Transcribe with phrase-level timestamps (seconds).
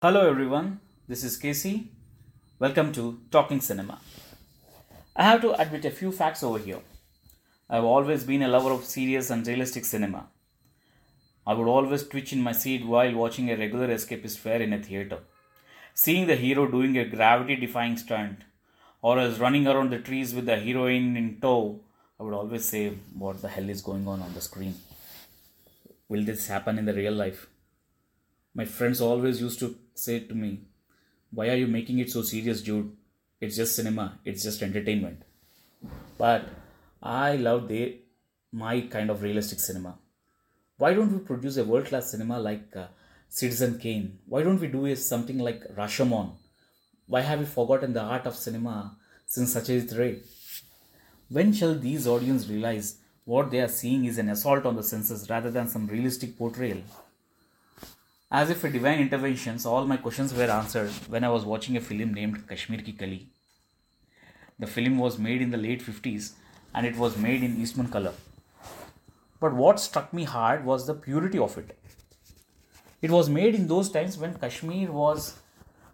[0.00, 1.90] Hello everyone, this is Casey.
[2.60, 3.98] Welcome to Talking Cinema.
[5.16, 6.78] I have to admit a few facts over here.
[7.68, 10.28] I've always been a lover of serious and realistic cinema.
[11.44, 14.80] I would always twitch in my seat while watching a regular escapist fare in a
[14.80, 15.18] theater.
[15.94, 18.44] Seeing the hero doing a gravity defying stunt,
[19.02, 21.80] or as running around the trees with the heroine in tow,
[22.20, 24.76] I would always say, What the hell is going on on the screen?
[26.08, 27.48] Will this happen in the real life?
[28.58, 30.62] My friends always used to say to me,
[31.30, 32.90] Why are you making it so serious, Jude?
[33.40, 35.22] It's just cinema, it's just entertainment.
[36.18, 36.46] But
[37.00, 38.00] I love the,
[38.50, 39.94] my kind of realistic cinema.
[40.76, 42.86] Why don't we produce a world class cinema like uh,
[43.28, 44.18] Citizen Kane?
[44.26, 46.32] Why don't we do a, something like Rashomon?
[47.06, 50.18] Why have we forgotten the art of cinema since Satyajit Ray?
[51.28, 55.30] When shall these audience realize what they are seeing is an assault on the senses
[55.30, 56.82] rather than some realistic portrayal?
[58.30, 61.80] As if a divine intervention, all my questions were answered when I was watching a
[61.80, 63.30] film named Kashmir Ki Kali.
[64.58, 66.32] The film was made in the late 50s
[66.74, 68.12] and it was made in Eastman color.
[69.40, 71.78] But what struck me hard was the purity of it.
[73.00, 75.38] It was made in those times when Kashmir was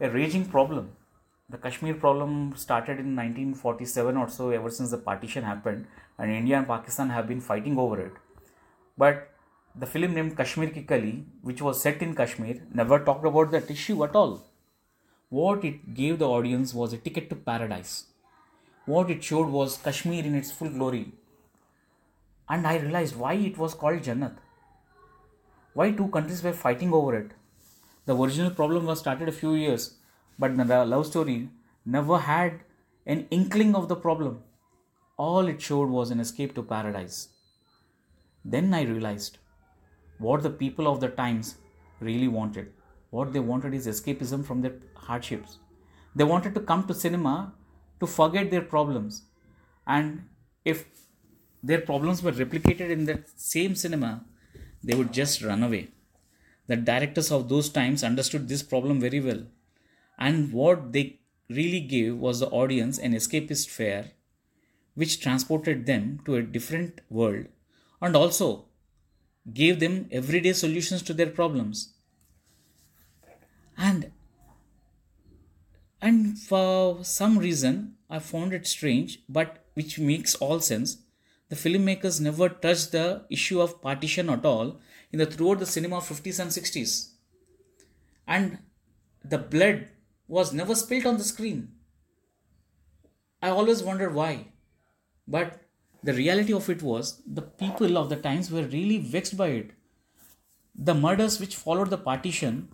[0.00, 0.90] a raging problem.
[1.50, 5.86] The Kashmir problem started in 1947 or so, ever since the partition happened,
[6.18, 8.12] and India and Pakistan have been fighting over it.
[8.98, 9.33] But
[9.76, 13.70] the film named Kashmir Ki Kali, which was set in Kashmir, never talked about that
[13.70, 14.42] issue at all.
[15.30, 18.04] What it gave the audience was a ticket to paradise.
[18.86, 21.12] What it showed was Kashmir in its full glory.
[22.48, 24.36] And I realized why it was called Jannat.
[25.72, 27.32] Why two countries were fighting over it.
[28.06, 29.94] The original problem was started a few years,
[30.38, 31.48] but the love story
[31.84, 32.60] never had
[33.06, 34.42] an inkling of the problem.
[35.16, 37.28] All it showed was an escape to paradise.
[38.44, 39.38] Then I realized
[40.24, 41.56] what the people of the times
[42.00, 42.72] really wanted.
[43.10, 45.58] What they wanted is escapism from their hardships.
[46.16, 47.54] They wanted to come to cinema
[48.00, 49.22] to forget their problems.
[49.86, 50.24] And
[50.64, 50.84] if
[51.62, 54.24] their problems were replicated in that same cinema,
[54.82, 55.88] they would just run away.
[56.66, 59.44] The directors of those times understood this problem very well.
[60.18, 64.12] And what they really gave was the audience an escapist fare
[64.94, 67.46] which transported them to a different world
[68.00, 68.66] and also
[69.52, 71.94] gave them everyday solutions to their problems.
[73.76, 74.12] And
[76.00, 80.98] and for some reason I found it strange, but which makes all sense.
[81.48, 84.80] The filmmakers never touched the issue of partition at all
[85.12, 87.10] in the throughout the cinema of 50s and 60s.
[88.26, 88.58] And
[89.24, 89.88] the blood
[90.26, 91.72] was never spilt on the screen.
[93.42, 94.48] I always wondered why.
[95.28, 95.63] But
[96.04, 99.70] the reality of it was the people of the times were really vexed by it.
[100.88, 102.68] The murders which followed the partition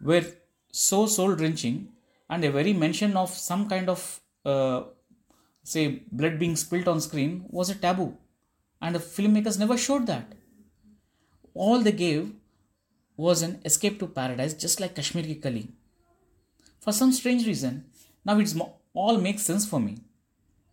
[0.00, 0.24] were
[0.70, 1.88] so soul wrenching,
[2.28, 4.82] and a very mention of some kind of, uh,
[5.62, 8.16] say, blood being spilt on screen was a taboo,
[8.82, 10.32] and the filmmakers never showed that.
[11.54, 12.32] All they gave
[13.16, 15.68] was an escape to paradise, just like Kashmir Ki Kali.
[16.80, 17.84] For some strange reason,
[18.24, 18.56] now it's
[18.92, 19.98] all makes sense for me.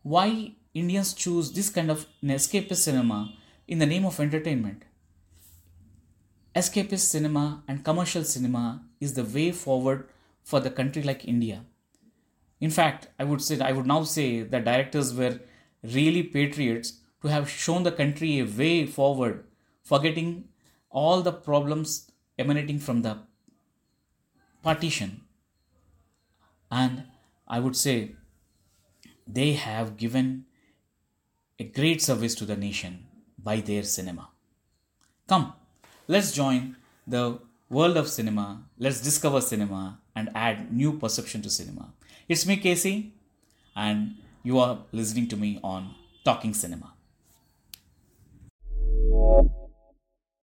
[0.02, 3.34] Why Indians choose this kind of an escapist cinema
[3.68, 4.84] in the name of entertainment.
[6.56, 10.08] Escapist cinema and commercial cinema is the way forward
[10.44, 11.66] for the country like India.
[12.60, 15.40] In fact, I would say I would now say that directors were
[15.84, 19.46] really patriots to have shown the country a way forward,
[19.84, 20.46] forgetting
[20.90, 23.18] all the problems emanating from the
[24.64, 25.22] partition.
[26.70, 27.04] And
[27.48, 28.16] I would say
[29.28, 30.46] they have given
[31.62, 33.06] a great service to the nation
[33.38, 34.30] by their cinema.
[35.28, 35.54] Come,
[36.08, 37.38] let's join the
[37.70, 41.94] world of cinema, let's discover cinema and add new perception to cinema.
[42.28, 43.14] It's me, Casey,
[43.76, 45.94] and you are listening to me on
[46.26, 46.94] Talking Cinema.